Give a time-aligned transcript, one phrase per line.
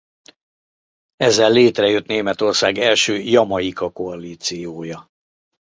[1.15, 5.09] Ezzel létrejött Németország első Jamaica-koalíciója.